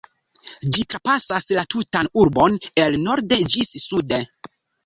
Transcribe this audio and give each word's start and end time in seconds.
Ĝi 0.77 0.85
trapasas 0.93 1.49
la 1.59 1.65
tutan 1.75 2.11
urbon, 2.23 2.57
el 2.85 2.99
norde 3.05 3.41
ĝis 3.57 3.73
sude. 3.85 4.23